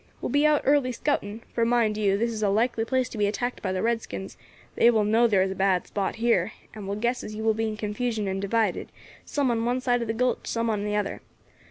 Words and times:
We 0.19 0.23
will 0.23 0.29
be 0.29 0.47
out 0.47 0.63
early 0.65 0.91
scouting 0.91 1.43
for, 1.53 1.63
mind 1.63 1.95
you, 1.95 2.17
this 2.17 2.31
is 2.31 2.41
a 2.41 2.49
likely 2.49 2.85
place 2.85 3.07
to 3.09 3.19
be 3.19 3.27
attacked 3.27 3.61
by 3.61 3.71
the 3.71 3.83
redskins; 3.83 4.35
they 4.73 4.89
will 4.89 5.03
know 5.03 5.27
there 5.27 5.43
is 5.43 5.51
a 5.51 5.53
bad 5.53 5.85
spot 5.85 6.15
here, 6.15 6.53
and 6.73 6.87
will 6.87 6.95
guess 6.95 7.23
as 7.23 7.35
you 7.35 7.43
will 7.43 7.53
be 7.53 7.67
in 7.67 7.77
confusion 7.77 8.27
and 8.27 8.41
divided, 8.41 8.91
some 9.25 9.51
on 9.51 9.63
one 9.63 9.79
side 9.79 10.01
of 10.01 10.07
the 10.07 10.15
gulch, 10.15 10.47
some 10.47 10.71
on 10.71 10.85
the 10.85 10.95
other. 10.95 11.21